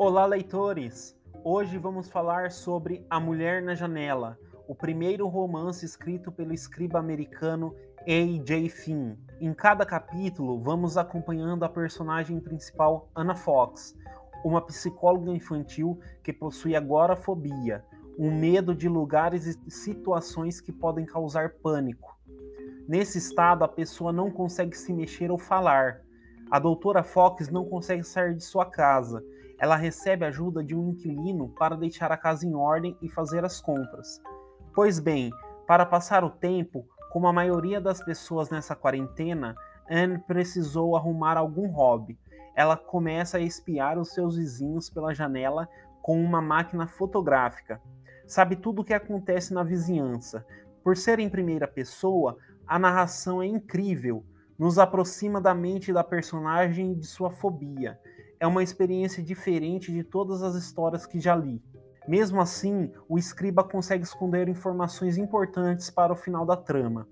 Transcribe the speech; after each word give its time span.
Olá, 0.00 0.26
leitores! 0.26 1.18
Hoje 1.42 1.76
vamos 1.76 2.08
falar 2.08 2.52
sobre 2.52 3.04
A 3.10 3.18
Mulher 3.18 3.60
na 3.60 3.74
Janela, 3.74 4.38
o 4.68 4.72
primeiro 4.72 5.26
romance 5.26 5.84
escrito 5.84 6.30
pelo 6.30 6.54
escriba 6.54 7.00
americano 7.00 7.74
A.J. 8.02 8.68
Finn. 8.68 9.16
Em 9.40 9.52
cada 9.52 9.84
capítulo, 9.84 10.60
vamos 10.60 10.96
acompanhando 10.96 11.64
a 11.64 11.68
personagem 11.68 12.38
principal, 12.38 13.10
Anna 13.12 13.34
Fox, 13.34 13.98
uma 14.44 14.64
psicóloga 14.64 15.32
infantil 15.32 15.98
que 16.22 16.32
possui 16.32 16.76
agorafobia, 16.76 17.84
um 18.16 18.30
medo 18.30 18.76
de 18.76 18.88
lugares 18.88 19.46
e 19.46 19.68
situações 19.68 20.60
que 20.60 20.70
podem 20.70 21.04
causar 21.04 21.54
pânico. 21.54 22.16
Nesse 22.86 23.18
estado, 23.18 23.64
a 23.64 23.68
pessoa 23.68 24.12
não 24.12 24.30
consegue 24.30 24.78
se 24.78 24.92
mexer 24.92 25.32
ou 25.32 25.38
falar. 25.38 26.02
A 26.48 26.60
doutora 26.60 27.02
Fox 27.02 27.48
não 27.48 27.64
consegue 27.64 28.04
sair 28.04 28.36
de 28.36 28.44
sua 28.44 28.64
casa 28.64 29.24
ela 29.58 29.76
recebe 29.76 30.24
ajuda 30.24 30.62
de 30.62 30.74
um 30.74 30.90
inquilino 30.90 31.48
para 31.48 31.76
deixar 31.76 32.12
a 32.12 32.16
casa 32.16 32.46
em 32.46 32.54
ordem 32.54 32.96
e 33.02 33.08
fazer 33.08 33.44
as 33.44 33.60
compras. 33.60 34.22
Pois 34.72 35.00
bem, 35.00 35.32
para 35.66 35.84
passar 35.84 36.22
o 36.22 36.30
tempo, 36.30 36.86
como 37.10 37.26
a 37.26 37.32
maioria 37.32 37.80
das 37.80 38.02
pessoas 38.02 38.50
nessa 38.50 38.76
quarentena, 38.76 39.56
Anne 39.90 40.18
precisou 40.18 40.96
arrumar 40.96 41.36
algum 41.36 41.68
hobby. 41.68 42.16
Ela 42.54 42.76
começa 42.76 43.38
a 43.38 43.40
espiar 43.40 43.98
os 43.98 44.12
seus 44.12 44.36
vizinhos 44.36 44.88
pela 44.88 45.14
janela 45.14 45.68
com 46.00 46.22
uma 46.22 46.40
máquina 46.40 46.86
fotográfica. 46.86 47.80
Sabe 48.26 48.56
tudo 48.56 48.82
o 48.82 48.84
que 48.84 48.94
acontece 48.94 49.52
na 49.52 49.64
vizinhança. 49.64 50.46
Por 50.84 50.96
ser 50.96 51.18
em 51.18 51.28
primeira 51.28 51.66
pessoa, 51.66 52.36
a 52.66 52.78
narração 52.78 53.42
é 53.42 53.46
incrível, 53.46 54.24
nos 54.58 54.78
aproxima 54.78 55.40
da 55.40 55.54
mente 55.54 55.92
da 55.92 56.04
personagem 56.04 56.92
e 56.92 56.96
de 56.96 57.06
sua 57.06 57.30
fobia 57.30 57.98
é 58.40 58.46
uma 58.46 58.62
experiência 58.62 59.22
diferente 59.22 59.92
de 59.92 60.02
todas 60.04 60.42
as 60.42 60.54
histórias 60.54 61.06
que 61.06 61.20
já 61.20 61.34
li. 61.34 61.62
Mesmo 62.06 62.40
assim, 62.40 62.90
o 63.08 63.18
escriba 63.18 63.62
consegue 63.62 64.04
esconder 64.04 64.48
informações 64.48 65.18
importantes 65.18 65.90
para 65.90 66.12
o 66.12 66.16
final 66.16 66.46
da 66.46 66.56
trama. 66.56 67.06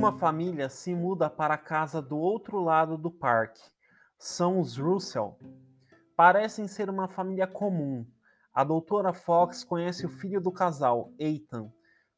Uma 0.00 0.12
família 0.12 0.70
se 0.70 0.94
muda 0.94 1.28
para 1.28 1.52
a 1.52 1.58
casa 1.58 2.00
do 2.00 2.16
outro 2.16 2.58
lado 2.58 2.96
do 2.96 3.10
parque. 3.10 3.60
São 4.18 4.58
os 4.58 4.78
Russell. 4.78 5.36
Parecem 6.16 6.66
ser 6.66 6.88
uma 6.88 7.06
família 7.06 7.46
comum. 7.46 8.06
A 8.54 8.64
doutora 8.64 9.12
Fox 9.12 9.62
conhece 9.62 10.06
o 10.06 10.08
filho 10.08 10.40
do 10.40 10.50
casal, 10.50 11.12
Ethan. 11.18 11.70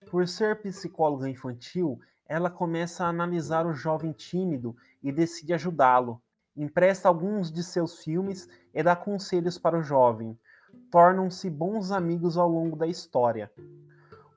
Por 0.09 0.29
ser 0.29 0.63
psicóloga 0.63 1.29
infantil, 1.29 1.99
ela 2.25 2.49
começa 2.49 3.05
a 3.05 3.09
analisar 3.09 3.67
o 3.67 3.75
jovem 3.75 4.13
tímido 4.13 4.77
e 5.03 5.11
decide 5.11 5.53
ajudá-lo. 5.53 6.23
Empresta 6.57 7.09
alguns 7.09 7.51
de 7.51 7.65
seus 7.65 7.99
filmes 7.99 8.49
e 8.73 8.81
dá 8.81 8.95
conselhos 8.95 9.59
para 9.59 9.77
o 9.77 9.83
jovem. 9.83 10.39
Tornam-se 10.89 11.51
bons 11.51 11.91
amigos 11.91 12.39
ao 12.39 12.49
longo 12.49 12.77
da 12.77 12.87
história. 12.87 13.51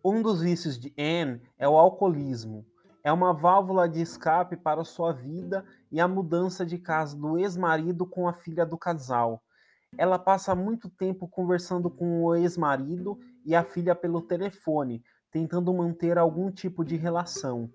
Um 0.03 0.23
dos 0.23 0.41
vícios 0.41 0.79
de 0.79 0.91
Anne 0.97 1.43
é 1.59 1.69
o 1.69 1.77
alcoolismo 1.77 2.65
é 3.05 3.13
uma 3.13 3.31
válvula 3.31 3.87
de 3.87 4.01
escape 4.01 4.57
para 4.57 4.83
sua 4.83 5.13
vida 5.13 5.63
e 5.91 6.01
a 6.01 6.07
mudança 6.07 6.65
de 6.65 6.79
casa 6.79 7.15
do 7.15 7.37
ex-marido 7.37 8.03
com 8.03 8.27
a 8.27 8.33
filha 8.33 8.65
do 8.65 8.79
casal. 8.79 9.43
Ela 9.95 10.17
passa 10.17 10.55
muito 10.55 10.89
tempo 10.89 11.27
conversando 11.27 11.87
com 11.87 12.23
o 12.23 12.33
ex-marido 12.33 13.19
e 13.45 13.53
a 13.53 13.63
filha 13.63 13.93
pelo 13.93 14.23
telefone, 14.23 15.03
tentando 15.29 15.71
manter 15.71 16.17
algum 16.17 16.49
tipo 16.49 16.83
de 16.83 16.95
relação. 16.95 17.69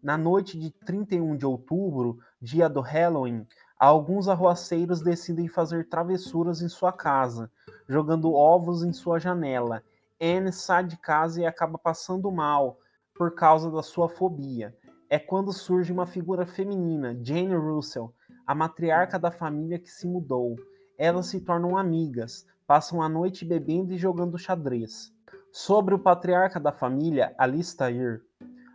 Na 0.00 0.16
noite 0.16 0.56
de 0.56 0.70
31 0.70 1.36
de 1.36 1.44
outubro, 1.44 2.20
dia 2.40 2.68
do 2.68 2.80
Halloween, 2.80 3.44
alguns 3.76 4.28
arruaceiros 4.28 5.02
decidem 5.02 5.48
fazer 5.48 5.88
travessuras 5.88 6.62
em 6.62 6.68
sua 6.68 6.92
casa, 6.92 7.50
jogando 7.88 8.32
ovos 8.32 8.84
em 8.84 8.92
sua 8.92 9.18
janela. 9.18 9.82
Anne 10.22 10.52
sai 10.52 10.84
de 10.84 10.96
casa 10.96 11.40
e 11.40 11.46
acaba 11.46 11.76
passando 11.76 12.30
mal, 12.30 12.78
por 13.18 13.34
causa 13.34 13.68
da 13.68 13.82
sua 13.82 14.08
fobia. 14.08 14.74
É 15.10 15.18
quando 15.18 15.52
surge 15.52 15.92
uma 15.92 16.06
figura 16.06 16.46
feminina, 16.46 17.18
Jane 17.20 17.56
Russell, 17.56 18.14
a 18.46 18.54
matriarca 18.54 19.18
da 19.18 19.32
família 19.32 19.78
que 19.78 19.90
se 19.90 20.06
mudou. 20.06 20.54
Elas 20.96 21.26
se 21.26 21.40
tornam 21.40 21.76
amigas, 21.76 22.46
passam 22.66 23.02
a 23.02 23.08
noite 23.08 23.44
bebendo 23.44 23.92
e 23.92 23.98
jogando 23.98 24.38
xadrez. 24.38 25.12
Sobre 25.50 25.94
o 25.94 25.98
patriarca 25.98 26.60
da 26.60 26.70
família, 26.70 27.34
Alistair, 27.36 28.22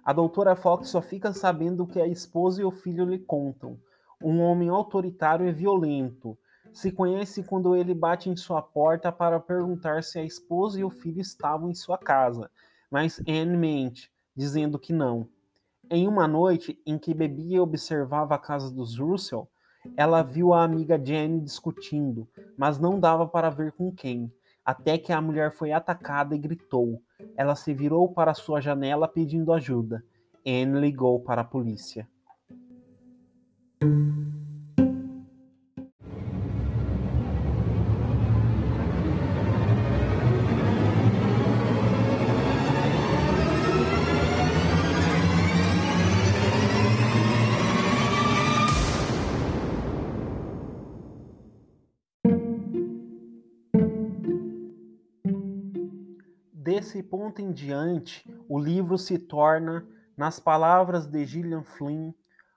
a 0.03 0.11
doutora 0.11 0.55
Fox 0.55 0.89
só 0.89 1.01
fica 1.01 1.31
sabendo 1.31 1.83
o 1.83 1.87
que 1.87 2.01
a 2.01 2.07
esposa 2.07 2.61
e 2.61 2.65
o 2.65 2.71
filho 2.71 3.05
lhe 3.05 3.19
contam. 3.19 3.79
Um 4.21 4.41
homem 4.41 4.67
autoritário 4.67 5.47
e 5.47 5.53
violento. 5.53 6.37
Se 6.73 6.91
conhece 6.91 7.43
quando 7.43 7.75
ele 7.75 7.93
bate 7.93 8.29
em 8.29 8.35
sua 8.35 8.61
porta 8.61 9.11
para 9.11 9.39
perguntar 9.39 10.03
se 10.03 10.19
a 10.19 10.23
esposa 10.23 10.79
e 10.79 10.83
o 10.83 10.89
filho 10.89 11.21
estavam 11.21 11.69
em 11.69 11.75
sua 11.75 11.97
casa, 11.97 12.49
mas 12.91 13.21
Anne 13.27 13.55
mente 13.55 14.12
dizendo 14.35 14.79
que 14.79 14.93
não. 14.93 15.27
Em 15.89 16.07
uma 16.07 16.27
noite 16.27 16.79
em 16.85 16.97
que 16.97 17.13
bebia 17.13 17.57
e 17.57 17.59
observava 17.59 18.35
a 18.35 18.39
casa 18.39 18.71
dos 18.71 18.97
Russell, 18.97 19.47
ela 19.97 20.23
viu 20.23 20.53
a 20.53 20.63
amiga 20.63 20.99
Jenny 21.03 21.41
discutindo, 21.41 22.27
mas 22.57 22.79
não 22.79 22.99
dava 22.99 23.27
para 23.27 23.49
ver 23.49 23.73
com 23.73 23.91
quem, 23.91 24.31
até 24.65 24.97
que 24.97 25.11
a 25.11 25.21
mulher 25.21 25.51
foi 25.51 25.71
atacada 25.71 26.35
e 26.35 26.39
gritou. 26.39 27.01
Ela 27.35 27.55
se 27.55 27.73
virou 27.73 28.09
para 28.09 28.33
sua 28.33 28.61
janela 28.61 29.07
pedindo 29.07 29.51
ajuda. 29.51 30.03
Anne 30.45 30.79
ligou 30.79 31.19
para 31.19 31.41
a 31.41 31.45
polícia. 31.45 32.07
Desse 56.63 57.03
ponto 57.03 57.41
em 57.41 57.51
diante, 57.51 58.25
o 58.47 58.57
livro 58.57 58.97
se 58.97 59.19
torna, 59.19 59.85
nas 60.15 60.39
palavras 60.39 61.05
de 61.05 61.25
Gillian 61.25 61.61
Flynn, 61.61 62.13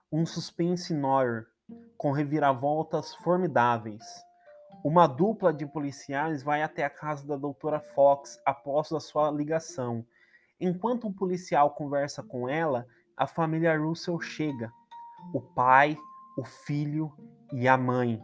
um 0.09 0.25
suspense 0.25 0.93
noir, 0.93 1.45
com 1.97 2.13
reviravoltas 2.13 3.13
formidáveis. 3.15 4.05
Uma 4.81 5.07
dupla 5.07 5.51
de 5.51 5.65
policiais 5.65 6.41
vai 6.41 6.63
até 6.63 6.85
a 6.85 6.89
casa 6.89 7.27
da 7.27 7.35
doutora 7.35 7.81
Fox 7.81 8.41
após 8.45 8.93
a 8.93 9.01
sua 9.01 9.29
ligação. 9.29 10.05
Enquanto 10.57 11.05
um 11.05 11.11
policial 11.11 11.71
conversa 11.71 12.23
com 12.23 12.47
ela, 12.47 12.87
a 13.17 13.27
família 13.27 13.77
Russell 13.77 14.21
chega. 14.21 14.71
O 15.33 15.41
pai, 15.41 15.97
o 16.37 16.45
filho 16.45 17.11
e 17.51 17.67
a 17.67 17.75
mãe. 17.75 18.23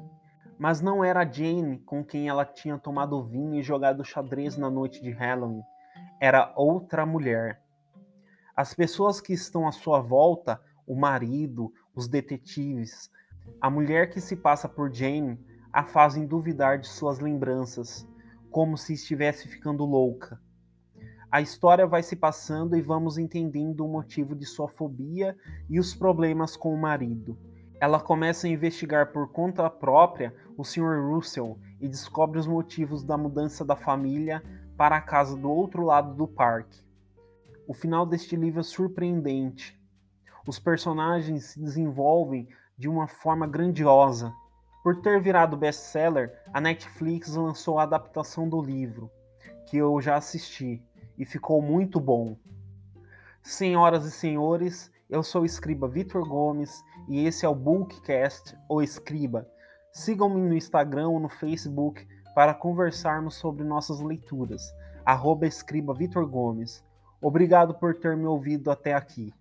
Mas 0.58 0.80
não 0.80 1.04
era 1.04 1.30
Jane 1.30 1.78
com 1.80 2.06
quem 2.06 2.30
ela 2.30 2.46
tinha 2.46 2.80
tomado 2.80 3.22
vinho 3.22 3.56
e 3.56 3.62
jogado 3.62 4.06
xadrez 4.06 4.56
na 4.56 4.70
noite 4.70 5.02
de 5.02 5.12
Halloween 5.12 5.62
era 6.24 6.54
outra 6.56 7.06
mulher. 7.06 7.62
As 8.56 8.74
pessoas 8.74 9.20
que 9.20 9.34
estão 9.34 9.68
à 9.68 9.74
sua 9.74 10.00
volta, 10.00 10.58
o 10.88 10.96
marido, 10.96 11.70
os 11.94 12.08
detetives, 12.08 13.12
a 13.60 13.70
mulher 13.70 14.10
que 14.10 14.22
se 14.22 14.38
passa 14.38 14.70
por 14.70 14.90
Jane, 14.90 15.38
a 15.74 15.84
fazem 15.84 16.26
duvidar 16.26 16.80
de 16.80 16.88
suas 16.88 17.20
lembranças, 17.20 18.08
como 18.50 18.78
se 18.78 18.94
estivesse 18.94 19.50
ficando 19.50 19.84
louca. 19.84 20.40
A 21.30 21.42
história 21.42 21.86
vai 21.86 22.02
se 22.02 22.16
passando 22.16 22.78
e 22.78 22.82
vamos 22.82 23.18
entendendo 23.18 23.84
o 23.84 23.90
motivo 23.90 24.34
de 24.34 24.46
sua 24.46 24.70
fobia 24.70 25.36
e 25.70 25.78
os 25.78 25.94
problemas 25.94 26.56
com 26.56 26.74
o 26.74 26.80
marido. 26.80 27.38
Ela 27.82 28.00
começa 28.00 28.48
a 28.48 28.50
investigar 28.50 29.12
por 29.12 29.34
conta 29.34 29.70
própria 29.70 30.34
o 30.56 30.64
Sr. 30.64 31.06
Russell 31.06 31.60
e 31.82 31.90
descobre 31.90 32.40
os 32.40 32.48
motivos 32.48 33.04
da 33.04 33.18
mudança 33.18 33.66
da 33.66 33.76
família 33.76 34.42
para 34.78 34.98
a 34.98 35.02
casa 35.02 35.36
do 35.38 35.52
outro 35.52 35.84
lado 35.84 36.14
do 36.16 36.28
parque. 36.28 36.84
O 37.68 37.74
final 37.74 38.06
deste 38.06 38.36
livro 38.36 38.60
é 38.60 38.64
surpreendente. 38.64 39.80
Os 40.46 40.60
personagens 40.60 41.46
se 41.46 41.60
desenvolvem 41.60 42.48
de 42.78 42.90
uma 42.90 43.08
forma 43.08 43.48
grandiosa. 43.48 44.34
Por 44.84 45.02
ter 45.02 45.22
virado 45.22 45.56
best-seller, 45.56 46.38
a 46.52 46.60
Netflix 46.60 47.36
lançou 47.36 47.80
a 47.80 47.84
adaptação 47.84 48.50
do 48.50 48.62
livro, 48.62 49.10
que 49.68 49.78
eu 49.78 50.02
já 50.02 50.18
assisti 50.18 50.84
e 51.18 51.26
ficou 51.26 51.62
muito 51.62 52.00
bom. 52.00 52.38
Senhoras 53.42 54.06
e 54.06 54.12
senhores, 54.12 54.92
Eu 55.10 55.22
sou 55.22 55.44
o 55.44 55.46
escriba 55.46 55.88
Vitor 55.88 56.28
Gomes 56.28 56.84
e 57.08 57.26
esse 57.26 57.46
é 57.46 57.50
o 57.50 57.54
Bookcast, 57.54 58.58
ou 58.68 58.82
Escriba. 58.82 59.48
Sigam-me 59.92 60.42
no 60.42 60.56
Instagram 60.56 61.10
ou 61.10 61.20
no 61.20 61.30
Facebook 61.30 62.08
para 62.34 62.54
conversarmos 62.54 63.36
sobre 63.36 63.64
nossas 63.64 64.00
leituras. 64.00 64.74
Arroba 65.06 65.46
Escriba 65.46 65.94
Vitor 65.94 66.26
Gomes. 66.26 66.84
Obrigado 67.22 67.76
por 67.76 67.96
ter 67.96 68.18
me 68.18 68.26
ouvido 68.26 68.72
até 68.72 68.94
aqui. 68.94 69.34